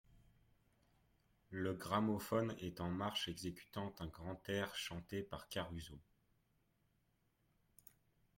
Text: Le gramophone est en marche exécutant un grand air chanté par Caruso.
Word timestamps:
Le 1.51 1.75
gramophone 1.75 2.55
est 2.57 2.81
en 2.81 2.89
marche 2.89 3.27
exécutant 3.27 3.93
un 3.99 4.07
grand 4.07 4.41
air 4.49 4.73
chanté 4.75 5.21
par 5.21 5.47
Caruso. 5.47 5.99